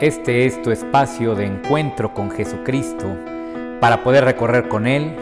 Este 0.00 0.46
es 0.46 0.62
tu 0.62 0.70
espacio 0.70 1.34
de 1.34 1.44
encuentro 1.44 2.14
con 2.14 2.30
Jesucristo 2.30 3.14
para 3.82 4.02
poder 4.02 4.24
recorrer 4.24 4.66
con 4.66 4.86
Él 4.86 5.14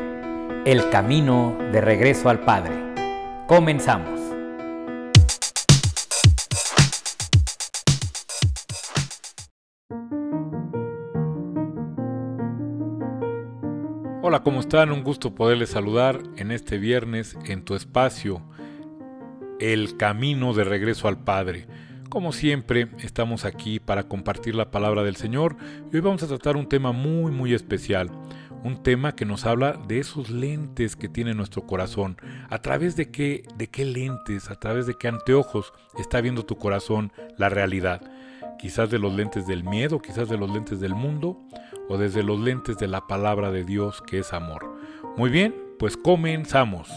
el 0.67 0.89
camino 0.91 1.59
de 1.73 1.81
regreso 1.81 2.29
al 2.29 2.45
Padre. 2.45 2.77
Comenzamos. 3.49 4.21
Hola, 14.23 14.45
¿cómo 14.45 14.61
están? 14.61 14.93
Un 14.93 15.03
gusto 15.03 15.35
poderles 15.35 15.71
saludar 15.71 16.23
en 16.37 16.53
este 16.53 16.79
viernes 16.79 17.37
en 17.47 17.65
tu 17.65 17.75
espacio, 17.75 18.43
El 19.59 19.97
Camino 19.97 20.55
de 20.55 20.63
Regreso 20.63 21.09
al 21.09 21.25
Padre. 21.25 21.67
Como 22.09 22.33
siempre, 22.33 22.89
estamos 23.01 23.45
aquí 23.45 23.81
para 23.81 24.05
compartir 24.05 24.55
la 24.55 24.71
palabra 24.71 25.03
del 25.03 25.17
Señor 25.17 25.57
y 25.93 25.97
hoy 25.97 26.01
vamos 26.01 26.23
a 26.23 26.27
tratar 26.27 26.57
un 26.57 26.67
tema 26.67 26.93
muy 26.93 27.31
muy 27.31 27.53
especial, 27.53 28.11
un 28.65 28.83
tema 28.83 29.15
que 29.15 29.27
nos 29.27 29.45
habla 29.45 29.75
de 29.87 29.99
esos 29.99 30.31
lentes 30.31 30.97
que 30.97 31.11
tiene 31.11 31.35
nuestro 31.35 31.67
corazón, 31.67 32.17
a 32.49 32.63
través 32.63 32.97
de 32.97 33.11
qué 33.11 33.45
de 33.57 33.69
qué 33.69 33.85
lentes, 33.85 34.51
a 34.51 34.55
través 34.55 34.87
de 34.87 34.95
qué 34.95 35.09
anteojos 35.09 35.75
está 35.99 36.23
viendo 36.23 36.47
tu 36.47 36.57
corazón 36.57 37.13
la 37.37 37.51
realidad. 37.51 38.01
Quizás 38.59 38.91
de 38.91 38.99
los 38.99 39.13
lentes 39.13 39.47
del 39.47 39.63
miedo, 39.63 40.01
quizás 40.01 40.31
de 40.31 40.39
los 40.39 40.51
lentes 40.51 40.81
del 40.81 40.95
mundo 40.95 41.39
o 41.91 41.99
desde 41.99 42.23
los 42.23 42.41
lentes 42.41 42.79
de 42.79 42.89
la 42.89 43.07
palabra 43.07 43.51
de 43.51 43.65
Dios 43.65 44.01
que 44.01 44.21
es 44.21 44.33
amor. 44.33 44.81
Muy 45.19 45.29
bien, 45.29 45.55
pues 45.79 45.99
comenzamos. 45.99 46.89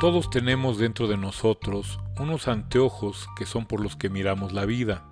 Todos 0.00 0.28
tenemos 0.28 0.78
dentro 0.78 1.06
de 1.06 1.16
nosotros 1.16 2.00
unos 2.18 2.48
anteojos 2.48 3.28
que 3.36 3.46
son 3.46 3.64
por 3.64 3.80
los 3.80 3.96
que 3.96 4.10
miramos 4.10 4.52
la 4.52 4.66
vida. 4.66 5.04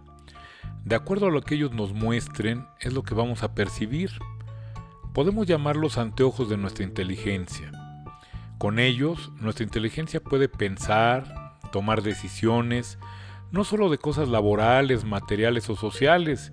De 0.84 0.97
acuerdo 0.97 1.28
a 1.28 1.30
lo 1.30 1.41
que 1.41 1.55
ellos 1.55 1.72
nos 1.72 1.92
muestren, 1.92 2.66
es 2.80 2.92
lo 2.92 3.02
que 3.05 3.14
vamos 3.14 3.42
a 3.42 3.55
percibir. 3.55 4.11
Podemos 5.14 5.47
llamarlos 5.47 5.98
anteojos 5.98 6.50
de 6.50 6.56
nuestra 6.56 6.84
inteligencia. 6.84 7.70
Con 8.58 8.78
ellos, 8.78 9.30
nuestra 9.36 9.64
inteligencia 9.64 10.20
puede 10.20 10.48
pensar, 10.48 11.58
tomar 11.70 12.02
decisiones, 12.02 12.98
no 13.52 13.64
solo 13.64 13.89
de 13.89 13.98
cosas 13.98 14.28
laborales, 14.28 15.05
materiales 15.05 15.70
o 15.70 15.77
sociales, 15.77 16.52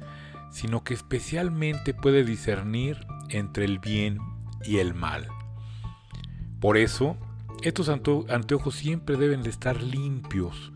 sino 0.51 0.83
que 0.83 0.93
especialmente 0.93 1.93
puede 1.93 2.23
discernir 2.23 3.05
entre 3.29 3.65
el 3.65 3.79
bien 3.79 4.19
y 4.63 4.77
el 4.77 4.93
mal. 4.93 5.27
Por 6.59 6.77
eso, 6.77 7.17
estos 7.63 7.89
anteojos 7.89 8.75
siempre 8.75 9.17
deben 9.17 9.43
de 9.43 9.49
estar 9.49 9.81
limpios 9.81 10.71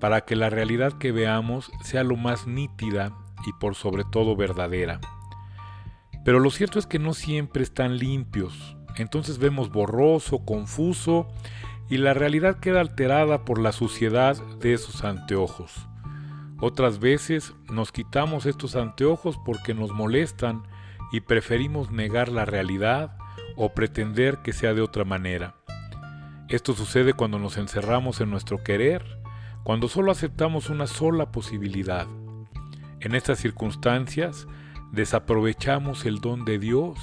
para 0.00 0.22
que 0.22 0.34
la 0.34 0.50
realidad 0.50 0.94
que 0.94 1.12
veamos 1.12 1.70
sea 1.84 2.02
lo 2.04 2.16
más 2.16 2.46
nítida 2.46 3.16
y 3.46 3.52
por 3.52 3.74
sobre 3.74 4.04
todo 4.04 4.34
verdadera. 4.34 5.00
Pero 6.24 6.40
lo 6.40 6.50
cierto 6.50 6.78
es 6.78 6.86
que 6.86 6.98
no 6.98 7.14
siempre 7.14 7.62
están 7.62 7.98
limpios, 7.98 8.76
entonces 8.96 9.38
vemos 9.38 9.70
borroso, 9.70 10.44
confuso 10.44 11.28
y 11.88 11.98
la 11.98 12.14
realidad 12.14 12.60
queda 12.60 12.80
alterada 12.80 13.44
por 13.44 13.60
la 13.60 13.72
suciedad 13.72 14.36
de 14.60 14.72
esos 14.72 15.04
anteojos. 15.04 15.86
Otras 16.60 17.00
veces 17.00 17.54
nos 17.70 17.90
quitamos 17.90 18.46
estos 18.46 18.76
anteojos 18.76 19.36
porque 19.44 19.74
nos 19.74 19.90
molestan 19.90 20.62
y 21.10 21.20
preferimos 21.20 21.90
negar 21.90 22.28
la 22.28 22.44
realidad 22.44 23.16
o 23.56 23.74
pretender 23.74 24.38
que 24.38 24.52
sea 24.52 24.72
de 24.72 24.80
otra 24.80 25.04
manera. 25.04 25.61
Esto 26.52 26.74
sucede 26.74 27.14
cuando 27.14 27.38
nos 27.38 27.56
encerramos 27.56 28.20
en 28.20 28.28
nuestro 28.30 28.62
querer, 28.62 29.02
cuando 29.64 29.88
solo 29.88 30.12
aceptamos 30.12 30.68
una 30.68 30.86
sola 30.86 31.32
posibilidad. 31.32 32.06
En 33.00 33.14
estas 33.14 33.38
circunstancias, 33.38 34.46
desaprovechamos 34.90 36.04
el 36.04 36.20
don 36.20 36.44
de 36.44 36.58
Dios 36.58 36.98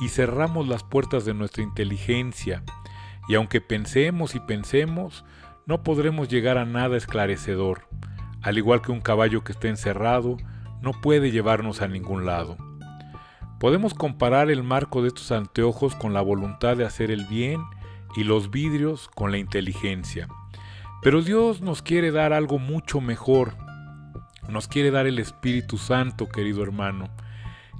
y 0.00 0.10
cerramos 0.10 0.68
las 0.68 0.84
puertas 0.84 1.24
de 1.24 1.34
nuestra 1.34 1.64
inteligencia, 1.64 2.62
y 3.26 3.34
aunque 3.34 3.60
pensemos 3.60 4.36
y 4.36 4.38
pensemos, 4.38 5.24
no 5.66 5.82
podremos 5.82 6.28
llegar 6.28 6.56
a 6.56 6.64
nada 6.64 6.96
esclarecedor. 6.96 7.88
Al 8.42 8.58
igual 8.58 8.80
que 8.80 8.92
un 8.92 9.00
caballo 9.00 9.42
que 9.42 9.50
esté 9.50 9.70
encerrado, 9.70 10.36
no 10.82 10.92
puede 10.92 11.32
llevarnos 11.32 11.82
a 11.82 11.88
ningún 11.88 12.26
lado. 12.26 12.56
Podemos 13.58 13.92
comparar 13.92 14.52
el 14.52 14.62
marco 14.62 15.02
de 15.02 15.08
estos 15.08 15.32
anteojos 15.32 15.96
con 15.96 16.14
la 16.14 16.20
voluntad 16.20 16.76
de 16.76 16.84
hacer 16.84 17.10
el 17.10 17.24
bien 17.24 17.60
y 18.16 18.24
los 18.24 18.50
vidrios 18.50 19.08
con 19.14 19.30
la 19.30 19.38
inteligencia. 19.38 20.28
Pero 21.02 21.22
Dios 21.22 21.60
nos 21.60 21.82
quiere 21.82 22.10
dar 22.10 22.32
algo 22.32 22.58
mucho 22.58 23.00
mejor. 23.00 23.56
Nos 24.48 24.68
quiere 24.68 24.90
dar 24.90 25.06
el 25.06 25.18
Espíritu 25.18 25.78
Santo, 25.78 26.28
querido 26.28 26.62
hermano, 26.62 27.10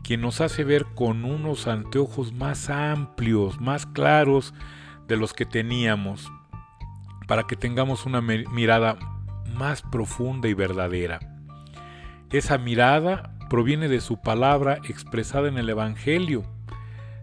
quien 0.02 0.20
nos 0.20 0.40
hace 0.40 0.64
ver 0.64 0.84
con 0.94 1.24
unos 1.24 1.66
anteojos 1.66 2.32
más 2.32 2.68
amplios, 2.68 3.60
más 3.60 3.86
claros 3.86 4.52
de 5.08 5.16
los 5.16 5.32
que 5.32 5.46
teníamos, 5.46 6.30
para 7.26 7.44
que 7.44 7.56
tengamos 7.56 8.06
una 8.06 8.20
mirada 8.20 8.98
más 9.54 9.82
profunda 9.82 10.48
y 10.48 10.54
verdadera. 10.54 11.20
Esa 12.30 12.58
mirada 12.58 13.34
proviene 13.48 13.88
de 13.88 14.00
su 14.00 14.20
palabra 14.20 14.78
expresada 14.88 15.48
en 15.48 15.58
el 15.58 15.68
Evangelio. 15.68 16.44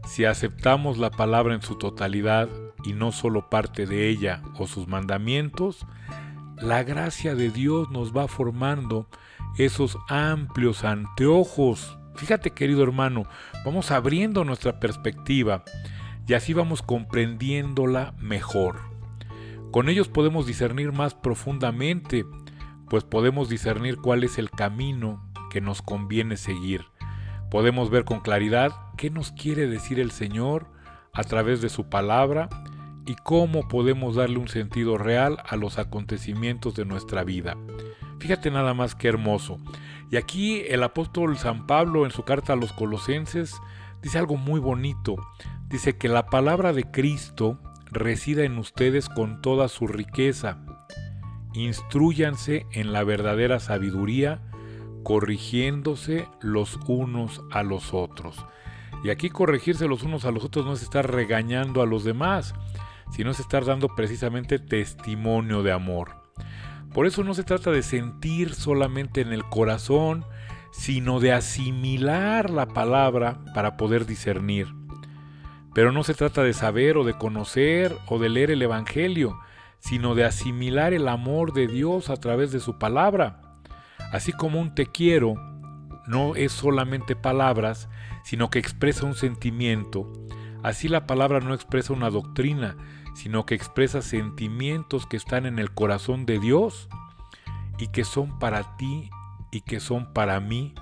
Si 0.06 0.26
aceptamos 0.26 0.98
la 0.98 1.12
palabra 1.12 1.54
en 1.54 1.62
su 1.62 1.78
totalidad, 1.78 2.50
y 2.84 2.94
no 2.94 3.12
solo 3.12 3.50
parte 3.50 3.86
de 3.86 4.10
ella 4.10 4.42
o 4.58 4.68
sus 4.68 4.88
mandamientos, 4.88 5.86
la 6.58 6.84
gracia 6.84 7.36
de 7.36 7.50
Dios 7.50 7.90
nos 7.90 8.16
va 8.16 8.28
formando 8.28 9.08
esos 9.58 9.98
amplios 10.08 10.84
anteojos. 10.84 11.98
Fíjate 12.16 12.52
querido 12.52 12.84
hermano, 12.84 13.26
vamos 13.66 13.92
abriendo 13.92 14.44
nuestra 14.44 14.80
perspectiva 14.80 15.64
y 16.28 16.34
así 16.34 16.54
vamos 16.54 16.82
comprendiéndola 16.82 18.14
mejor. 18.20 18.80
Con 19.72 19.90
ellos 19.90 20.08
podemos 20.08 20.46
discernir 20.46 20.92
más 20.92 21.16
profundamente, 21.16 22.26
pues 22.90 23.04
podemos 23.04 23.50
discernir 23.50 23.98
cuál 23.98 24.24
es 24.24 24.38
el 24.38 24.52
camino 24.52 25.26
que 25.50 25.62
nos 25.62 25.82
conviene 25.82 26.38
seguir. 26.38 26.86
Podemos 27.50 27.90
ver 27.90 28.06
con 28.06 28.20
claridad 28.20 28.72
qué 28.98 29.10
nos 29.10 29.32
quiere 29.32 29.68
decir 29.68 30.00
el 30.00 30.12
Señor 30.12 30.68
a 31.14 31.24
través 31.24 31.62
de 31.62 31.70
su 31.70 31.90
palabra 31.90 32.50
y 33.12 33.16
cómo 33.16 33.68
podemos 33.68 34.16
darle 34.16 34.38
un 34.38 34.48
sentido 34.48 34.98
real 34.98 35.38
a 35.46 35.58
los 35.58 35.80
acontecimientos 35.80 36.76
de 36.76 36.86
nuestra 36.86 37.26
vida. 37.26 37.58
Fíjate 38.20 38.52
nada 38.52 38.74
más 38.74 38.96
qué 38.96 39.10
hermoso. 39.10 39.58
Y 40.10 40.16
aquí 40.16 40.62
el 40.70 40.82
apóstol 40.82 41.38
San 41.38 41.68
Pablo 41.68 42.06
en 42.06 42.12
su 42.12 42.24
carta 42.24 42.54
a 42.54 42.56
los 42.56 42.72
colosenses 42.72 43.60
dice 44.02 44.18
algo 44.18 44.38
muy 44.38 44.62
bonito. 44.62 45.18
Dice 45.68 45.98
que 45.98 46.08
la 46.08 46.28
palabra 46.28 46.72
de 46.72 46.90
Cristo 46.90 47.60
resida 47.92 48.46
en 48.46 48.58
ustedes 48.58 49.10
con 49.10 49.42
toda 49.42 49.68
su 49.68 49.88
riqueza. 49.88 50.60
Instruyanse 51.54 52.66
en 52.72 52.94
la 52.94 53.04
verdadera 53.04 53.60
sabiduría, 53.60 54.42
corrigiéndose 55.04 56.30
los 56.40 56.80
unos 56.88 57.42
a 57.52 57.64
los 57.64 57.94
otros. 57.94 58.46
Y 59.04 59.10
aquí 59.10 59.30
corregirse 59.30 59.90
los 59.90 60.04
unos 60.04 60.24
a 60.24 60.32
los 60.32 60.46
otros 60.46 60.66
no 60.66 60.72
es 60.72 60.82
estar 60.82 61.12
regañando 61.12 61.82
a 61.82 61.86
los 61.86 62.06
demás, 62.06 62.54
sino 63.12 63.32
es 63.32 63.40
estar 63.40 63.66
dando 63.66 63.90
precisamente 63.96 64.60
testimonio 64.60 65.64
de 65.64 65.72
amor. 65.72 66.16
Por 66.94 67.06
eso 67.06 67.24
no 67.24 67.34
se 67.34 67.44
trata 67.44 67.72
de 67.72 67.84
sentir 67.84 68.54
solamente 68.54 69.22
en 69.22 69.32
el 69.32 69.44
corazón, 69.46 70.26
sino 70.72 71.20
de 71.20 71.32
asimilar 71.32 72.50
la 72.50 72.68
palabra 72.68 73.40
para 73.54 73.78
poder 73.78 74.06
discernir. 74.06 74.68
Pero 75.74 75.92
no 75.92 76.04
se 76.04 76.14
trata 76.14 76.44
de 76.44 76.54
saber 76.54 76.98
o 76.98 77.04
de 77.04 77.14
conocer 77.14 77.96
o 78.08 78.20
de 78.20 78.30
leer 78.30 78.52
el 78.52 78.62
Evangelio, 78.62 79.38
sino 79.80 80.16
de 80.16 80.26
asimilar 80.26 80.94
el 80.94 81.08
amor 81.08 81.54
de 81.54 81.68
Dios 81.68 82.10
a 82.10 82.18
través 82.18 82.52
de 82.52 82.60
su 82.60 82.78
palabra. 82.78 83.42
Así 84.12 84.34
como 84.34 84.60
un 84.60 84.76
te 84.76 84.86
quiero 84.86 85.36
no 86.08 86.36
es 86.36 86.52
solamente 86.52 87.16
palabras, 87.16 87.88
sino 88.24 88.50
que 88.50 88.60
expresa 88.60 89.06
un 89.06 89.16
sentimiento, 89.16 90.12
así 90.64 90.88
la 90.88 91.06
palabra 91.08 91.40
no 91.40 91.54
expresa 91.54 91.94
una 91.94 92.10
doctrina, 92.10 92.76
sino 93.22 93.46
que 93.46 93.54
expresa 93.54 94.02
sentimientos 94.02 95.06
que 95.06 95.16
están 95.16 95.46
en 95.46 95.60
el 95.60 95.72
corazón 95.72 96.26
de 96.26 96.40
Dios 96.40 96.90
y 97.78 97.90
que 97.90 98.04
son 98.04 98.40
para 98.40 98.76
ti 98.78 99.12
y 99.52 99.62
que 99.62 99.80
son 99.80 100.12
para 100.12 100.40
mí 100.40 100.74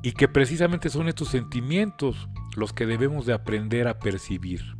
y 0.00 0.12
que 0.12 0.28
precisamente 0.28 0.90
son 0.90 1.08
estos 1.08 1.26
sentimientos 1.26 2.28
los 2.54 2.72
que 2.72 2.86
debemos 2.86 3.26
de 3.26 3.32
aprender 3.32 3.88
a 3.88 3.98
percibir. 3.98 4.76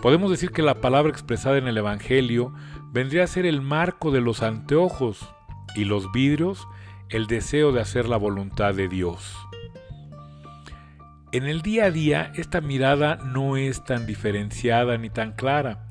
Podemos 0.00 0.30
decir 0.30 0.52
que 0.52 0.62
la 0.62 0.80
palabra 0.80 1.10
expresada 1.10 1.58
en 1.58 1.66
el 1.66 1.76
Evangelio 1.76 2.54
vendría 2.92 3.24
a 3.24 3.26
ser 3.26 3.44
el 3.44 3.60
marco 3.60 4.12
de 4.12 4.20
los 4.20 4.44
anteojos 4.44 5.34
y 5.74 5.84
los 5.84 6.12
vidrios 6.12 6.64
el 7.08 7.26
deseo 7.26 7.72
de 7.72 7.80
hacer 7.80 8.08
la 8.08 8.18
voluntad 8.18 8.72
de 8.72 8.86
Dios. 8.86 9.36
En 11.32 11.44
el 11.44 11.62
día 11.62 11.86
a 11.86 11.90
día 11.90 12.32
esta 12.36 12.60
mirada 12.60 13.16
no 13.16 13.56
es 13.56 13.84
tan 13.84 14.06
diferenciada 14.06 14.98
ni 14.98 15.10
tan 15.10 15.32
clara, 15.32 15.88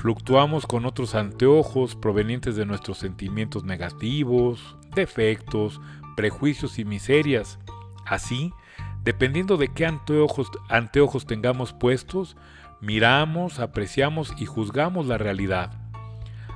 Fluctuamos 0.00 0.66
con 0.66 0.86
otros 0.86 1.14
anteojos 1.14 1.94
provenientes 1.94 2.56
de 2.56 2.64
nuestros 2.64 2.96
sentimientos 2.96 3.64
negativos, 3.64 4.78
defectos, 4.94 5.78
prejuicios 6.16 6.78
y 6.78 6.86
miserias. 6.86 7.58
Así, 8.06 8.54
dependiendo 9.04 9.58
de 9.58 9.68
qué 9.68 9.84
anteojos, 9.84 10.50
anteojos 10.70 11.26
tengamos 11.26 11.74
puestos, 11.74 12.38
miramos, 12.80 13.58
apreciamos 13.58 14.32
y 14.38 14.46
juzgamos 14.46 15.04
la 15.04 15.18
realidad. 15.18 15.70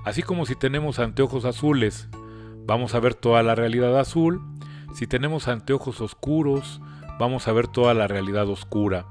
Así 0.06 0.22
como 0.22 0.46
si 0.46 0.54
tenemos 0.54 0.98
anteojos 0.98 1.44
azules, 1.44 2.08
vamos 2.64 2.94
a 2.94 3.00
ver 3.00 3.14
toda 3.14 3.42
la 3.42 3.54
realidad 3.54 4.00
azul. 4.00 4.40
Si 4.94 5.06
tenemos 5.06 5.48
anteojos 5.48 6.00
oscuros, 6.00 6.80
vamos 7.18 7.48
a 7.48 7.52
ver 7.52 7.68
toda 7.68 7.94
la 7.94 8.06
realidad 8.06 8.48
oscura. 8.48 9.06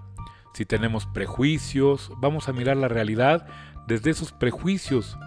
Si 0.53 0.65
tenemos 0.65 1.05
prejuicios, 1.07 2.11
vamos 2.17 2.47
a 2.47 2.53
mirar 2.53 2.77
la 2.77 2.87
realidad 2.87 3.47
desde 3.87 4.11
esos 4.11 4.31
prejuicios. 4.31 5.17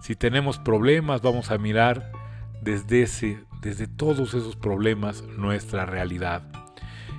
Si 0.00 0.14
tenemos 0.14 0.58
problemas, 0.58 1.22
vamos 1.22 1.50
a 1.50 1.58
mirar 1.58 2.12
desde 2.62 3.02
ese, 3.02 3.44
desde 3.60 3.86
todos 3.86 4.34
esos 4.34 4.56
problemas 4.56 5.22
nuestra 5.22 5.86
realidad. 5.86 6.42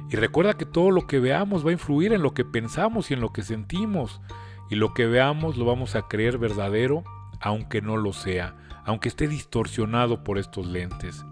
Y 0.09 0.15
recuerda 0.15 0.55
que 0.55 0.65
todo 0.65 0.89
lo 0.89 1.05
que 1.05 1.19
veamos 1.19 1.65
va 1.65 1.69
a 1.69 1.73
influir 1.73 2.13
en 2.13 2.21
lo 2.21 2.33
que 2.33 2.45
pensamos 2.45 3.11
y 3.11 3.13
en 3.13 3.21
lo 3.21 3.31
que 3.31 3.43
sentimos. 3.43 4.21
Y 4.69 4.75
lo 4.75 4.93
que 4.93 5.05
veamos 5.05 5.57
lo 5.57 5.65
vamos 5.65 5.95
a 5.95 6.07
creer 6.07 6.37
verdadero, 6.37 7.03
aunque 7.39 7.81
no 7.81 7.97
lo 7.97 8.13
sea, 8.13 8.55
aunque 8.85 9.09
esté 9.09 9.27
distorsionado 9.27 10.23
por 10.23 10.37
estos 10.37 10.65
lentes. 10.65 11.25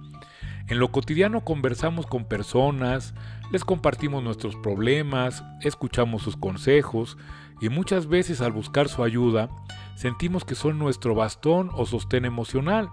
En 0.69 0.79
lo 0.79 0.91
cotidiano 0.91 1.45
conversamos 1.45 2.05
con 2.07 2.25
personas, 2.25 3.13
les 3.51 3.63
compartimos 3.63 4.21
nuestros 4.21 4.57
problemas, 4.57 5.45
escuchamos 5.61 6.23
sus 6.23 6.35
consejos 6.35 7.17
y 7.61 7.69
muchas 7.69 8.07
veces 8.07 8.41
al 8.41 8.51
buscar 8.51 8.89
su 8.89 9.01
ayuda 9.03 9.49
sentimos 9.95 10.43
que 10.43 10.55
son 10.55 10.77
nuestro 10.77 11.15
bastón 11.15 11.69
o 11.73 11.85
sostén 11.85 12.25
emocional. 12.25 12.89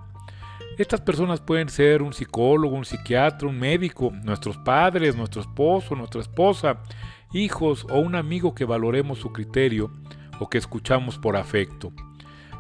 Estas 0.78 1.00
personas 1.00 1.40
pueden 1.40 1.68
ser 1.68 2.02
un 2.02 2.12
psicólogo, 2.12 2.76
un 2.76 2.84
psiquiatra, 2.84 3.48
un 3.48 3.58
médico, 3.58 4.12
nuestros 4.22 4.56
padres, 4.58 5.16
nuestro 5.16 5.40
esposo, 5.40 5.96
nuestra 5.96 6.20
esposa, 6.20 6.78
hijos 7.32 7.86
o 7.90 7.98
un 7.98 8.14
amigo 8.14 8.54
que 8.54 8.64
valoremos 8.64 9.18
su 9.18 9.32
criterio 9.32 9.90
o 10.38 10.48
que 10.48 10.58
escuchamos 10.58 11.18
por 11.18 11.36
afecto. 11.36 11.92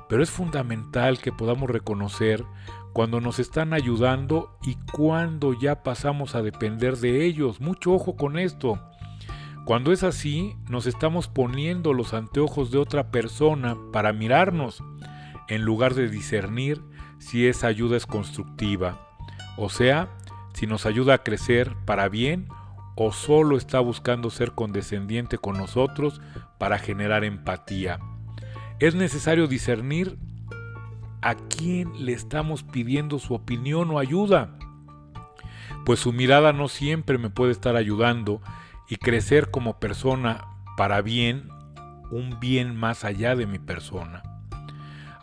Pero 0.08 0.22
es 0.24 0.30
fundamental 0.30 1.18
que 1.18 1.32
podamos 1.32 1.70
reconocer 1.70 2.44
cuando 2.94 3.20
nos 3.20 3.40
están 3.40 3.74
ayudando 3.74 4.56
y 4.62 4.76
cuando 4.92 5.52
ya 5.52 5.82
pasamos 5.82 6.36
a 6.36 6.42
depender 6.42 6.96
de 6.96 7.26
ellos. 7.26 7.60
Mucho 7.60 7.92
ojo 7.92 8.16
con 8.16 8.38
esto. 8.38 8.80
Cuando 9.64 9.90
es 9.90 10.04
así, 10.04 10.54
nos 10.68 10.86
estamos 10.86 11.26
poniendo 11.26 11.92
los 11.92 12.14
anteojos 12.14 12.70
de 12.70 12.78
otra 12.78 13.10
persona 13.10 13.76
para 13.92 14.12
mirarnos, 14.12 14.82
en 15.48 15.62
lugar 15.62 15.94
de 15.94 16.08
discernir 16.08 16.82
si 17.18 17.48
esa 17.48 17.66
ayuda 17.66 17.96
es 17.96 18.06
constructiva, 18.06 19.08
o 19.56 19.70
sea, 19.70 20.08
si 20.52 20.68
nos 20.68 20.86
ayuda 20.86 21.14
a 21.14 21.22
crecer 21.24 21.74
para 21.86 22.08
bien 22.08 22.46
o 22.94 23.10
solo 23.10 23.56
está 23.56 23.80
buscando 23.80 24.30
ser 24.30 24.52
condescendiente 24.52 25.36
con 25.36 25.56
nosotros 25.58 26.20
para 26.58 26.78
generar 26.78 27.24
empatía. 27.24 27.98
Es 28.78 28.94
necesario 28.94 29.48
discernir 29.48 30.16
a 31.24 31.36
quién 31.36 32.04
le 32.04 32.12
estamos 32.12 32.64
pidiendo 32.64 33.18
su 33.18 33.32
opinión 33.32 33.90
o 33.90 33.98
ayuda, 33.98 34.58
pues 35.86 35.98
su 35.98 36.12
mirada 36.12 36.52
no 36.52 36.68
siempre 36.68 37.16
me 37.16 37.30
puede 37.30 37.52
estar 37.52 37.76
ayudando 37.76 38.42
y 38.90 38.96
crecer 38.96 39.50
como 39.50 39.80
persona 39.80 40.44
para 40.76 41.00
bien, 41.00 41.48
un 42.10 42.38
bien 42.40 42.76
más 42.76 43.04
allá 43.04 43.34
de 43.36 43.46
mi 43.46 43.58
persona. 43.58 44.22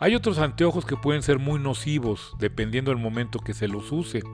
Hay 0.00 0.16
otros 0.16 0.40
anteojos 0.40 0.84
que 0.84 0.96
pueden 0.96 1.22
ser 1.22 1.38
muy 1.38 1.60
nocivos 1.60 2.34
dependiendo 2.40 2.90
del 2.90 3.00
momento 3.00 3.38
que 3.38 3.54
se 3.54 3.68
los 3.68 3.92
use. 3.92 4.24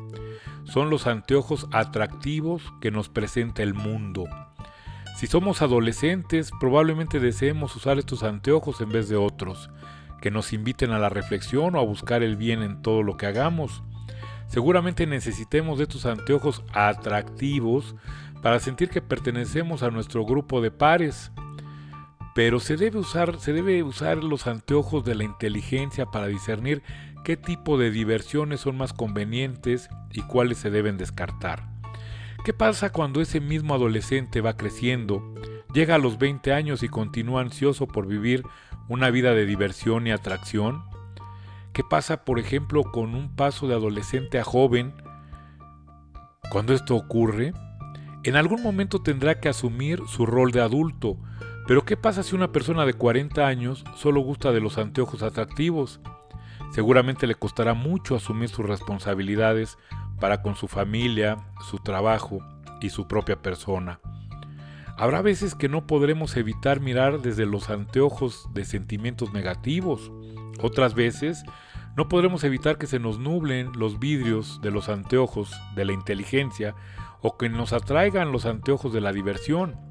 Son 0.64 0.88
los 0.88 1.06
anteojos 1.06 1.68
atractivos 1.70 2.62
que 2.80 2.90
nos 2.90 3.10
presenta 3.10 3.62
el 3.62 3.74
mundo. 3.74 4.24
Si 5.18 5.26
somos 5.26 5.60
adolescentes, 5.60 6.50
probablemente 6.60 7.20
deseemos 7.20 7.76
usar 7.76 7.98
estos 7.98 8.22
anteojos 8.22 8.80
en 8.80 8.88
vez 8.88 9.10
de 9.10 9.16
otros, 9.16 9.68
que 10.20 10.30
nos 10.30 10.52
inviten 10.52 10.90
a 10.90 10.98
la 10.98 11.08
reflexión 11.08 11.74
o 11.74 11.80
a 11.80 11.84
buscar 11.84 12.22
el 12.22 12.36
bien 12.36 12.62
en 12.62 12.82
todo 12.82 13.02
lo 13.02 13.16
que 13.16 13.26
hagamos. 13.26 13.82
Seguramente 14.48 15.06
necesitemos 15.06 15.78
de 15.78 15.84
estos 15.84 16.06
anteojos 16.06 16.62
atractivos 16.72 17.94
para 18.42 18.60
sentir 18.60 18.88
que 18.88 19.02
pertenecemos 19.02 19.82
a 19.82 19.90
nuestro 19.90 20.24
grupo 20.24 20.60
de 20.60 20.70
pares, 20.70 21.32
pero 22.34 22.60
se 22.60 22.76
debe 22.76 22.98
usar, 22.98 23.38
se 23.40 23.52
debe 23.52 23.82
usar 23.82 24.22
los 24.22 24.46
anteojos 24.46 25.04
de 25.04 25.14
la 25.14 25.24
inteligencia 25.24 26.06
para 26.06 26.28
discernir 26.28 26.82
qué 27.24 27.36
tipo 27.36 27.78
de 27.78 27.90
diversiones 27.90 28.60
son 28.60 28.76
más 28.76 28.92
convenientes 28.92 29.90
y 30.12 30.22
cuáles 30.22 30.58
se 30.58 30.70
deben 30.70 30.96
descartar. 30.96 31.68
¿Qué 32.44 32.52
pasa 32.52 32.90
cuando 32.90 33.20
ese 33.20 33.40
mismo 33.40 33.74
adolescente 33.74 34.40
va 34.40 34.56
creciendo, 34.56 35.34
llega 35.72 35.96
a 35.96 35.98
los 35.98 36.18
20 36.18 36.52
años 36.52 36.82
y 36.82 36.88
continúa 36.88 37.40
ansioso 37.40 37.86
por 37.86 38.06
vivir 38.06 38.42
una 38.88 39.10
vida 39.10 39.34
de 39.34 39.46
diversión 39.46 40.06
y 40.06 40.12
atracción? 40.12 40.84
¿Qué 41.72 41.84
pasa, 41.84 42.24
por 42.24 42.38
ejemplo, 42.38 42.84
con 42.84 43.14
un 43.14 43.34
paso 43.36 43.68
de 43.68 43.74
adolescente 43.74 44.38
a 44.38 44.44
joven? 44.44 44.94
Cuando 46.50 46.72
esto 46.72 46.96
ocurre, 46.96 47.52
en 48.24 48.36
algún 48.36 48.62
momento 48.62 49.00
tendrá 49.00 49.40
que 49.40 49.48
asumir 49.48 50.02
su 50.06 50.26
rol 50.26 50.50
de 50.50 50.60
adulto, 50.60 51.18
pero 51.66 51.84
¿qué 51.84 51.96
pasa 51.96 52.22
si 52.22 52.34
una 52.34 52.50
persona 52.50 52.86
de 52.86 52.94
40 52.94 53.46
años 53.46 53.84
solo 53.94 54.20
gusta 54.20 54.52
de 54.52 54.60
los 54.60 54.78
anteojos 54.78 55.22
atractivos? 55.22 56.00
Seguramente 56.70 57.26
le 57.26 57.34
costará 57.34 57.74
mucho 57.74 58.16
asumir 58.16 58.48
sus 58.48 58.66
responsabilidades 58.66 59.78
para 60.18 60.42
con 60.42 60.56
su 60.56 60.66
familia, 60.66 61.36
su 61.70 61.78
trabajo 61.78 62.38
y 62.80 62.90
su 62.90 63.06
propia 63.06 63.40
persona. 63.40 64.00
Habrá 64.98 65.22
veces 65.22 65.54
que 65.54 65.68
no 65.68 65.86
podremos 65.86 66.36
evitar 66.36 66.80
mirar 66.80 67.20
desde 67.22 67.46
los 67.46 67.70
anteojos 67.70 68.48
de 68.52 68.64
sentimientos 68.64 69.32
negativos. 69.32 70.12
Otras 70.60 70.94
veces 70.94 71.44
no 71.96 72.08
podremos 72.08 72.44
evitar 72.44 72.78
que 72.78 72.86
se 72.86 72.98
nos 72.98 73.18
nublen 73.18 73.70
los 73.76 73.98
vidrios 73.98 74.60
de 74.60 74.70
los 74.70 74.88
anteojos 74.88 75.52
de 75.76 75.84
la 75.84 75.92
inteligencia 75.92 76.74
o 77.22 77.36
que 77.36 77.48
nos 77.48 77.72
atraigan 77.72 78.32
los 78.32 78.44
anteojos 78.44 78.92
de 78.92 79.00
la 79.00 79.12
diversión 79.12 79.88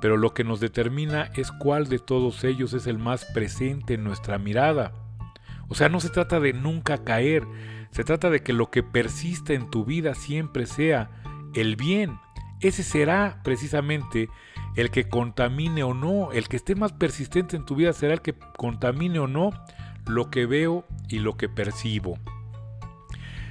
pero 0.00 0.16
lo 0.16 0.32
que 0.32 0.44
nos 0.44 0.60
determina 0.60 1.30
es 1.34 1.52
cuál 1.52 1.88
de 1.88 1.98
todos 1.98 2.42
ellos 2.44 2.72
es 2.72 2.86
el 2.86 2.98
más 2.98 3.26
presente 3.26 3.94
en 3.94 4.04
nuestra 4.04 4.38
mirada. 4.38 4.92
O 5.68 5.74
sea, 5.74 5.88
no 5.88 6.00
se 6.00 6.08
trata 6.08 6.40
de 6.40 6.52
nunca 6.52 7.04
caer, 7.04 7.44
se 7.90 8.02
trata 8.02 8.30
de 8.30 8.42
que 8.42 8.52
lo 8.52 8.70
que 8.70 8.82
persista 8.82 9.52
en 9.52 9.70
tu 9.70 9.84
vida 9.84 10.14
siempre 10.14 10.66
sea 10.66 11.10
el 11.54 11.76
bien. 11.76 12.18
Ese 12.60 12.82
será 12.82 13.40
precisamente 13.42 14.28
el 14.76 14.90
que 14.90 15.08
contamine 15.08 15.82
o 15.82 15.94
no, 15.94 16.32
el 16.32 16.48
que 16.48 16.56
esté 16.56 16.74
más 16.74 16.92
persistente 16.92 17.56
en 17.56 17.64
tu 17.64 17.74
vida 17.74 17.92
será 17.92 18.14
el 18.14 18.20
que 18.20 18.34
contamine 18.56 19.18
o 19.18 19.26
no 19.26 19.50
lo 20.06 20.30
que 20.30 20.46
veo 20.46 20.84
y 21.08 21.18
lo 21.20 21.36
que 21.36 21.48
percibo. 21.48 22.18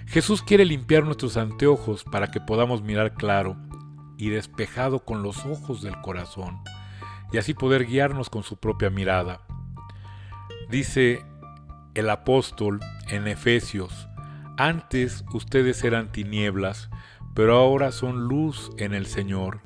Jesús 0.06 0.42
quiere 0.42 0.66
limpiar 0.66 1.04
nuestros 1.04 1.38
anteojos 1.38 2.04
para 2.04 2.32
que 2.32 2.42
podamos 2.42 2.82
mirar 2.82 3.14
claro 3.14 3.56
y 4.18 4.30
despejado 4.30 5.06
con 5.06 5.24
los 5.24 5.46
ojos 5.46 5.82
del 5.82 6.00
corazón, 6.02 6.60
y 7.32 7.38
así 7.38 7.54
poder 7.54 7.86
guiarnos 7.86 8.30
con 8.30 8.44
su 8.44 8.58
propia 8.58 8.90
mirada. 8.90 9.42
Dice 10.70 11.24
el 11.94 12.10
apóstol 12.10 12.80
en 13.08 13.28
Efesios, 13.28 14.10
antes 14.58 15.24
ustedes 15.34 15.84
eran 15.84 16.12
tinieblas, 16.12 16.90
pero 17.34 17.58
ahora 17.58 17.92
son 17.92 18.28
luz 18.28 18.72
en 18.78 18.94
el 18.94 19.06
Señor. 19.06 19.62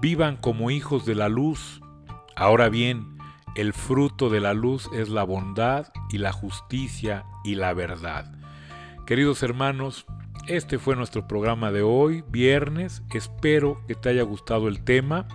Vivan 0.00 0.36
como 0.36 0.70
hijos 0.70 1.06
de 1.06 1.14
la 1.14 1.28
luz. 1.28 1.80
Ahora 2.34 2.68
bien, 2.68 3.18
el 3.54 3.72
fruto 3.72 4.28
de 4.28 4.40
la 4.40 4.54
luz 4.54 4.90
es 4.92 5.08
la 5.08 5.24
bondad 5.24 5.88
y 6.10 6.18
la 6.18 6.32
justicia 6.32 7.24
y 7.44 7.54
la 7.54 7.72
verdad. 7.72 8.32
Queridos 9.06 9.42
hermanos, 9.42 10.04
este 10.46 10.78
fue 10.78 10.94
nuestro 10.94 11.26
programa 11.26 11.72
de 11.72 11.82
hoy, 11.82 12.22
viernes. 12.28 13.02
Espero 13.14 13.80
que 13.88 13.94
te 13.94 14.10
haya 14.10 14.22
gustado 14.22 14.68
el 14.68 14.84
tema. 14.84 15.26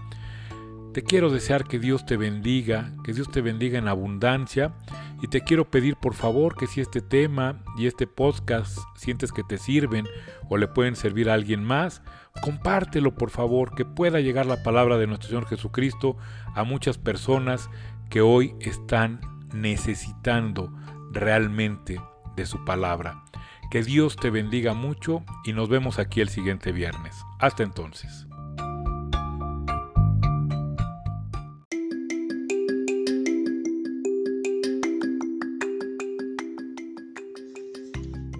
Te 0.93 1.03
quiero 1.03 1.29
desear 1.29 1.63
que 1.63 1.79
Dios 1.79 2.05
te 2.05 2.17
bendiga, 2.17 2.91
que 3.05 3.13
Dios 3.13 3.31
te 3.31 3.39
bendiga 3.39 3.79
en 3.79 3.87
abundancia. 3.87 4.73
Y 5.21 5.27
te 5.27 5.41
quiero 5.41 5.71
pedir 5.71 5.95
por 5.95 6.15
favor 6.15 6.57
que 6.57 6.67
si 6.67 6.81
este 6.81 6.99
tema 6.99 7.63
y 7.77 7.85
este 7.87 8.07
podcast 8.07 8.77
sientes 8.97 9.31
que 9.31 9.43
te 9.43 9.57
sirven 9.57 10.05
o 10.49 10.57
le 10.57 10.67
pueden 10.67 10.97
servir 10.97 11.29
a 11.29 11.35
alguien 11.35 11.63
más, 11.63 12.01
compártelo 12.41 13.15
por 13.15 13.29
favor, 13.29 13.73
que 13.73 13.85
pueda 13.85 14.19
llegar 14.19 14.45
la 14.45 14.63
palabra 14.63 14.97
de 14.97 15.07
nuestro 15.07 15.29
Señor 15.29 15.47
Jesucristo 15.47 16.17
a 16.55 16.65
muchas 16.65 16.97
personas 16.97 17.69
que 18.09 18.19
hoy 18.19 18.55
están 18.59 19.21
necesitando 19.53 20.73
realmente 21.11 22.01
de 22.35 22.45
su 22.45 22.65
palabra. 22.65 23.23
Que 23.69 23.83
Dios 23.83 24.17
te 24.17 24.29
bendiga 24.29 24.73
mucho 24.73 25.23
y 25.45 25.53
nos 25.53 25.69
vemos 25.69 25.99
aquí 25.99 26.19
el 26.19 26.27
siguiente 26.27 26.73
viernes. 26.73 27.15
Hasta 27.39 27.63
entonces. 27.63 28.27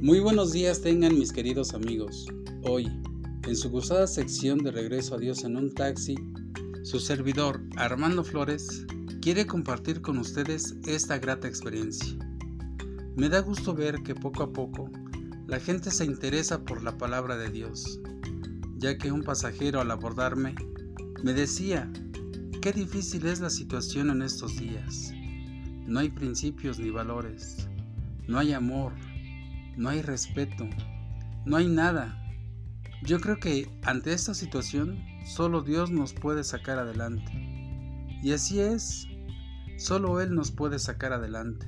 Muy 0.01 0.19
buenos 0.19 0.51
días 0.51 0.81
tengan 0.81 1.19
mis 1.19 1.31
queridos 1.31 1.75
amigos. 1.75 2.25
Hoy, 2.63 2.87
en 3.43 3.55
su 3.55 3.69
gustada 3.69 4.07
sección 4.07 4.57
de 4.57 4.71
Regreso 4.71 5.13
a 5.13 5.19
Dios 5.19 5.43
en 5.43 5.55
un 5.55 5.71
taxi, 5.75 6.15
su 6.81 6.99
servidor 6.99 7.61
Armando 7.77 8.23
Flores 8.23 8.87
quiere 9.21 9.45
compartir 9.45 10.01
con 10.01 10.17
ustedes 10.17 10.75
esta 10.87 11.19
grata 11.19 11.47
experiencia. 11.47 12.17
Me 13.15 13.29
da 13.29 13.41
gusto 13.41 13.75
ver 13.75 14.01
que 14.01 14.15
poco 14.15 14.41
a 14.41 14.51
poco 14.51 14.89
la 15.45 15.59
gente 15.59 15.91
se 15.91 16.05
interesa 16.05 16.65
por 16.65 16.81
la 16.81 16.97
palabra 16.97 17.37
de 17.37 17.51
Dios, 17.51 17.99
ya 18.77 18.97
que 18.97 19.11
un 19.11 19.21
pasajero 19.21 19.81
al 19.81 19.91
abordarme 19.91 20.55
me 21.23 21.33
decía, 21.33 21.93
qué 22.59 22.73
difícil 22.73 23.27
es 23.27 23.39
la 23.39 23.51
situación 23.51 24.09
en 24.09 24.23
estos 24.23 24.57
días. 24.57 25.13
No 25.85 25.99
hay 25.99 26.09
principios 26.09 26.79
ni 26.79 26.89
valores, 26.89 27.67
no 28.27 28.39
hay 28.39 28.53
amor, 28.53 28.93
no 29.77 29.89
hay 29.89 30.01
respeto, 30.01 30.67
no 31.45 31.57
hay 31.57 31.67
nada. 31.67 32.17
Yo 33.03 33.19
creo 33.19 33.39
que 33.39 33.67
ante 33.83 34.13
esta 34.13 34.33
situación 34.33 35.03
solo 35.25 35.61
Dios 35.61 35.91
nos 35.91 36.13
puede 36.13 36.43
sacar 36.43 36.77
adelante. 36.77 37.31
Y 38.21 38.33
así 38.33 38.59
es, 38.59 39.07
solo 39.77 40.21
Él 40.21 40.35
nos 40.35 40.51
puede 40.51 40.77
sacar 40.77 41.13
adelante. 41.13 41.67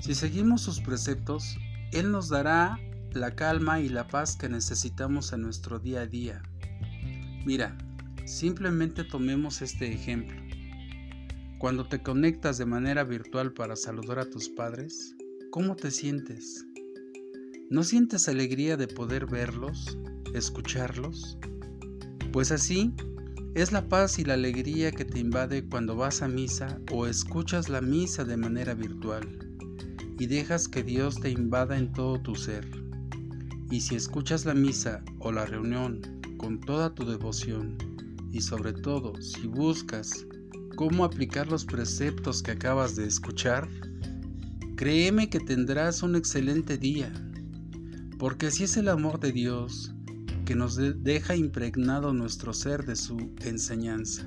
Si 0.00 0.14
seguimos 0.14 0.62
sus 0.62 0.80
preceptos, 0.80 1.56
Él 1.92 2.12
nos 2.12 2.28
dará 2.28 2.78
la 3.12 3.34
calma 3.34 3.80
y 3.80 3.88
la 3.88 4.08
paz 4.08 4.36
que 4.36 4.48
necesitamos 4.48 5.32
en 5.32 5.42
nuestro 5.42 5.78
día 5.78 6.02
a 6.02 6.06
día. 6.06 6.42
Mira, 7.44 7.76
simplemente 8.24 9.04
tomemos 9.04 9.62
este 9.62 9.92
ejemplo. 9.92 10.40
Cuando 11.58 11.86
te 11.86 12.02
conectas 12.02 12.58
de 12.58 12.66
manera 12.66 13.04
virtual 13.04 13.52
para 13.52 13.76
saludar 13.76 14.18
a 14.18 14.30
tus 14.30 14.48
padres, 14.48 15.14
¿cómo 15.50 15.76
te 15.76 15.90
sientes? 15.90 16.64
¿No 17.72 17.84
sientes 17.84 18.28
alegría 18.28 18.76
de 18.76 18.86
poder 18.86 19.24
verlos, 19.24 19.96
escucharlos? 20.34 21.38
Pues 22.30 22.52
así 22.52 22.92
es 23.54 23.72
la 23.72 23.88
paz 23.88 24.18
y 24.18 24.24
la 24.26 24.34
alegría 24.34 24.92
que 24.92 25.06
te 25.06 25.20
invade 25.20 25.64
cuando 25.64 25.96
vas 25.96 26.20
a 26.20 26.28
misa 26.28 26.78
o 26.90 27.06
escuchas 27.06 27.70
la 27.70 27.80
misa 27.80 28.24
de 28.24 28.36
manera 28.36 28.74
virtual 28.74 29.26
y 30.18 30.26
dejas 30.26 30.68
que 30.68 30.82
Dios 30.82 31.18
te 31.18 31.30
invada 31.30 31.78
en 31.78 31.90
todo 31.94 32.20
tu 32.20 32.34
ser. 32.34 32.68
Y 33.70 33.80
si 33.80 33.94
escuchas 33.94 34.44
la 34.44 34.52
misa 34.52 35.02
o 35.18 35.32
la 35.32 35.46
reunión 35.46 36.02
con 36.36 36.60
toda 36.60 36.94
tu 36.94 37.06
devoción 37.06 37.78
y 38.30 38.42
sobre 38.42 38.74
todo 38.74 39.18
si 39.22 39.46
buscas 39.46 40.26
cómo 40.76 41.06
aplicar 41.06 41.48
los 41.48 41.64
preceptos 41.64 42.42
que 42.42 42.50
acabas 42.50 42.96
de 42.96 43.06
escuchar, 43.06 43.66
créeme 44.76 45.30
que 45.30 45.40
tendrás 45.40 46.02
un 46.02 46.16
excelente 46.16 46.76
día 46.76 47.10
porque 48.22 48.46
así 48.46 48.62
es 48.62 48.76
el 48.76 48.88
amor 48.88 49.18
de 49.18 49.32
Dios 49.32 49.92
que 50.44 50.54
nos 50.54 50.76
deja 50.76 51.34
impregnado 51.34 52.12
nuestro 52.12 52.52
ser 52.52 52.86
de 52.86 52.94
su 52.94 53.16
enseñanza. 53.40 54.24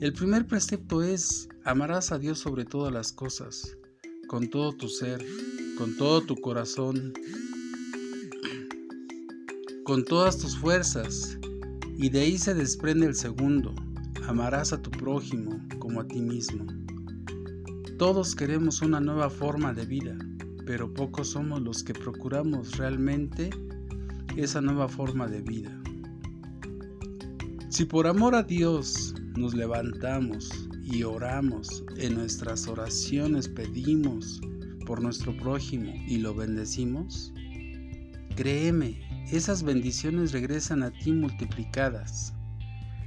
El 0.00 0.14
primer 0.14 0.46
precepto 0.46 1.02
es, 1.02 1.46
amarás 1.66 2.10
a 2.10 2.18
Dios 2.18 2.38
sobre 2.38 2.64
todas 2.64 2.90
las 2.90 3.12
cosas, 3.12 3.76
con 4.28 4.48
todo 4.48 4.72
tu 4.72 4.88
ser, 4.88 5.22
con 5.76 5.94
todo 5.98 6.22
tu 6.22 6.36
corazón, 6.36 7.12
con 9.84 10.02
todas 10.02 10.38
tus 10.38 10.56
fuerzas, 10.56 11.36
y 11.98 12.08
de 12.08 12.20
ahí 12.20 12.38
se 12.38 12.54
desprende 12.54 13.04
el 13.04 13.14
segundo, 13.14 13.74
amarás 14.26 14.72
a 14.72 14.80
tu 14.80 14.90
prójimo 14.90 15.60
como 15.78 16.00
a 16.00 16.08
ti 16.08 16.22
mismo. 16.22 16.64
Todos 17.98 18.34
queremos 18.34 18.80
una 18.80 19.00
nueva 19.00 19.28
forma 19.28 19.74
de 19.74 19.84
vida, 19.84 20.16
pero 20.66 20.92
pocos 20.92 21.28
somos 21.28 21.60
los 21.62 21.82
que 21.82 21.94
procuramos 21.94 22.76
realmente 22.76 23.50
esa 24.36 24.60
nueva 24.60 24.88
forma 24.88 25.28
de 25.28 25.40
vida. 25.42 25.70
Si 27.68 27.84
por 27.84 28.06
amor 28.06 28.34
a 28.34 28.42
Dios 28.42 29.14
nos 29.36 29.54
levantamos 29.54 30.50
y 30.84 31.02
oramos, 31.02 31.84
en 31.96 32.14
nuestras 32.14 32.68
oraciones 32.68 33.48
pedimos 33.48 34.40
por 34.86 35.02
nuestro 35.02 35.36
prójimo 35.36 35.92
y 36.06 36.18
lo 36.18 36.34
bendecimos, 36.34 37.32
créeme, 38.36 39.00
esas 39.30 39.62
bendiciones 39.62 40.32
regresan 40.32 40.82
a 40.82 40.90
ti 40.90 41.12
multiplicadas. 41.12 42.34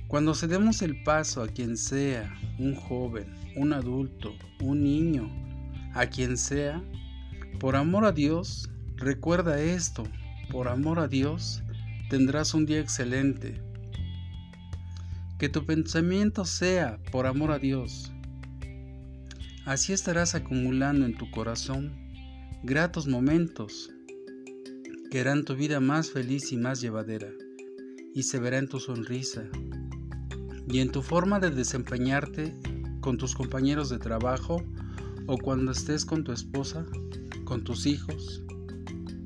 Cuando 0.07 0.33
cedemos 0.33 0.81
el 0.81 1.03
paso 1.03 1.43
a 1.43 1.47
quien 1.47 1.77
sea, 1.77 2.33
un 2.59 2.75
joven, 2.75 3.27
un 3.55 3.73
adulto, 3.73 4.33
un 4.61 4.83
niño, 4.83 5.29
a 5.93 6.07
quien 6.07 6.37
sea, 6.37 6.81
por 7.59 7.75
amor 7.75 8.05
a 8.05 8.11
Dios, 8.11 8.69
recuerda 8.97 9.59
esto, 9.59 10.03
por 10.51 10.67
amor 10.67 10.99
a 10.99 11.07
Dios, 11.07 11.63
tendrás 12.09 12.53
un 12.53 12.65
día 12.65 12.79
excelente. 12.79 13.59
Que 15.39 15.49
tu 15.49 15.65
pensamiento 15.65 16.45
sea 16.45 16.99
por 17.11 17.25
amor 17.25 17.51
a 17.51 17.59
Dios. 17.59 18.11
Así 19.65 19.91
estarás 19.91 20.35
acumulando 20.35 21.05
en 21.05 21.17
tu 21.17 21.29
corazón 21.31 21.93
gratos 22.63 23.07
momentos 23.07 23.91
que 25.09 25.21
harán 25.21 25.43
tu 25.43 25.55
vida 25.55 25.79
más 25.79 26.11
feliz 26.11 26.51
y 26.51 26.57
más 26.57 26.79
llevadera, 26.79 27.29
y 28.13 28.23
se 28.23 28.39
verá 28.39 28.59
en 28.59 28.67
tu 28.67 28.79
sonrisa 28.79 29.43
y 30.69 30.79
en 30.79 30.91
tu 30.91 31.01
forma 31.01 31.39
de 31.39 31.49
desempeñarte 31.49 32.55
con 32.99 33.17
tus 33.17 33.35
compañeros 33.35 33.89
de 33.89 33.99
trabajo 33.99 34.63
o 35.27 35.37
cuando 35.37 35.71
estés 35.71 36.05
con 36.05 36.23
tu 36.23 36.31
esposa 36.31 36.85
con 37.47 37.63
tus 37.63 37.85
hijos. 37.85 38.43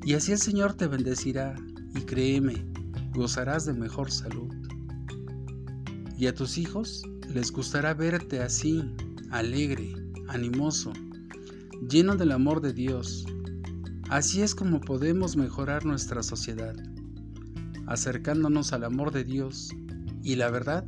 Y 0.04 0.14
así 0.14 0.30
el 0.30 0.38
Señor 0.38 0.74
te 0.74 0.86
bendecirá 0.86 1.56
y 1.92 2.02
créeme, 2.02 2.64
gozarás 3.12 3.66
de 3.66 3.74
mejor 3.74 4.12
salud. 4.12 4.54
Y 6.16 6.28
a 6.28 6.34
tus 6.34 6.56
hijos 6.56 7.02
les 7.28 7.50
gustará 7.50 7.94
verte 7.94 8.40
así, 8.40 8.94
alegre, 9.30 9.92
animoso, 10.28 10.92
lleno 11.90 12.14
del 12.16 12.30
amor 12.30 12.60
de 12.60 12.72
Dios. 12.72 13.26
Así 14.08 14.40
es 14.40 14.54
como 14.54 14.80
podemos 14.80 15.36
mejorar 15.36 15.84
nuestra 15.84 16.22
sociedad, 16.22 16.76
acercándonos 17.86 18.72
al 18.72 18.84
amor 18.84 19.10
de 19.10 19.24
Dios. 19.24 19.70
Y 20.22 20.36
la 20.36 20.48
verdad, 20.48 20.86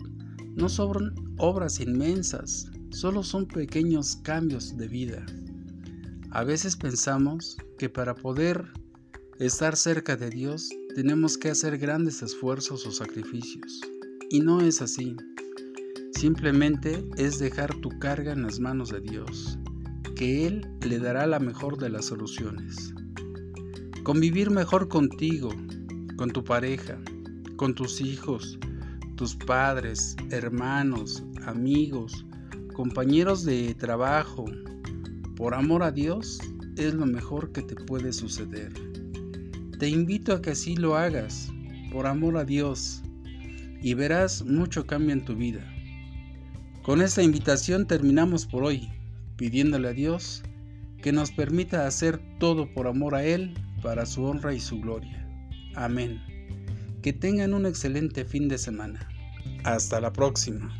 no 0.54 0.68
sobran 0.68 1.12
obras 1.38 1.80
inmensas, 1.80 2.70
solo 2.90 3.24
son 3.24 3.48
pequeños 3.48 4.16
cambios 4.22 4.76
de 4.76 4.86
vida. 4.86 5.26
A 6.34 6.42
veces 6.42 6.74
pensamos 6.74 7.56
que 7.78 7.88
para 7.88 8.16
poder 8.16 8.72
estar 9.38 9.76
cerca 9.76 10.16
de 10.16 10.30
Dios 10.30 10.68
tenemos 10.96 11.38
que 11.38 11.48
hacer 11.48 11.78
grandes 11.78 12.22
esfuerzos 12.22 12.84
o 12.86 12.90
sacrificios. 12.90 13.80
Y 14.30 14.40
no 14.40 14.60
es 14.60 14.82
así. 14.82 15.16
Simplemente 16.10 17.08
es 17.16 17.38
dejar 17.38 17.72
tu 17.76 17.88
carga 18.00 18.32
en 18.32 18.42
las 18.42 18.58
manos 18.58 18.88
de 18.90 19.00
Dios, 19.00 19.60
que 20.16 20.48
Él 20.48 20.68
le 20.80 20.98
dará 20.98 21.28
la 21.28 21.38
mejor 21.38 21.78
de 21.78 21.90
las 21.90 22.06
soluciones. 22.06 22.92
Convivir 24.02 24.50
mejor 24.50 24.88
contigo, 24.88 25.50
con 26.16 26.32
tu 26.32 26.42
pareja, 26.42 26.98
con 27.54 27.76
tus 27.76 28.00
hijos, 28.00 28.58
tus 29.14 29.36
padres, 29.36 30.16
hermanos, 30.30 31.22
amigos, 31.46 32.26
compañeros 32.74 33.44
de 33.44 33.72
trabajo, 33.76 34.46
por 35.36 35.54
amor 35.54 35.82
a 35.82 35.90
Dios 35.90 36.38
es 36.76 36.94
lo 36.94 37.06
mejor 37.06 37.52
que 37.52 37.62
te 37.62 37.74
puede 37.74 38.12
suceder. 38.12 38.72
Te 39.78 39.88
invito 39.88 40.32
a 40.32 40.40
que 40.40 40.50
así 40.50 40.76
lo 40.76 40.96
hagas, 40.96 41.50
por 41.90 42.06
amor 42.06 42.36
a 42.36 42.44
Dios, 42.44 43.02
y 43.82 43.94
verás 43.94 44.44
mucho 44.44 44.86
cambio 44.86 45.12
en 45.12 45.24
tu 45.24 45.34
vida. 45.34 45.62
Con 46.82 47.02
esta 47.02 47.22
invitación 47.22 47.86
terminamos 47.86 48.46
por 48.46 48.62
hoy, 48.62 48.88
pidiéndole 49.36 49.88
a 49.88 49.92
Dios 49.92 50.42
que 51.02 51.12
nos 51.12 51.32
permita 51.32 51.86
hacer 51.86 52.20
todo 52.38 52.72
por 52.72 52.86
amor 52.86 53.14
a 53.14 53.24
Él, 53.24 53.54
para 53.82 54.06
su 54.06 54.24
honra 54.24 54.54
y 54.54 54.60
su 54.60 54.80
gloria. 54.80 55.28
Amén. 55.74 56.22
Que 57.02 57.12
tengan 57.12 57.52
un 57.52 57.66
excelente 57.66 58.24
fin 58.24 58.48
de 58.48 58.56
semana. 58.56 59.06
Hasta 59.64 60.00
la 60.00 60.12
próxima. 60.12 60.74